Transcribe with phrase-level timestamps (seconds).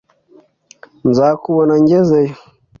[1.09, 2.33] Nzakubona ngezeyo